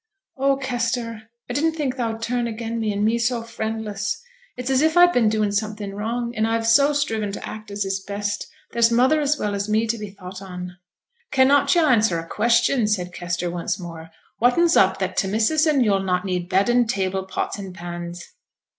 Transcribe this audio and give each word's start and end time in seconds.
'Oh, 0.35 0.57
Kester, 0.57 1.29
I 1.47 1.53
didn't 1.53 1.73
think 1.73 1.95
thou'd 1.95 2.23
turn 2.23 2.47
again' 2.47 2.79
me, 2.79 2.91
and 2.91 3.05
me 3.05 3.19
so 3.19 3.43
friendless. 3.43 4.19
It's 4.57 4.71
as 4.71 4.81
if 4.81 4.97
I'd 4.97 5.13
been 5.13 5.29
doin' 5.29 5.51
something 5.51 5.93
wrong, 5.93 6.35
and 6.35 6.47
I 6.47 6.55
have 6.55 6.65
so 6.65 6.91
striven 6.91 7.31
to 7.33 7.47
act 7.47 7.69
as 7.69 7.85
is 7.85 7.99
best; 7.99 8.47
there's 8.71 8.89
mother 8.89 9.21
as 9.21 9.37
well 9.37 9.53
as 9.53 9.69
me 9.69 9.85
to 9.85 9.99
be 9.99 10.09
thought 10.09 10.41
on.' 10.41 10.75
'Cannot 11.29 11.75
yo' 11.75 11.85
answer 11.85 12.17
a 12.17 12.25
question?' 12.27 12.87
said 12.87 13.13
Kester, 13.13 13.51
once 13.51 13.77
more. 13.79 14.09
'Whatten's 14.39 14.75
up 14.75 14.97
that 14.97 15.17
t' 15.17 15.27
missus 15.27 15.67
and 15.67 15.85
yo'll 15.85 15.99
not 16.01 16.25
need 16.25 16.49
bed 16.49 16.67
and 16.67 16.89
table, 16.89 17.23
pots 17.25 17.59
and 17.59 17.71
pans?' 17.75 18.25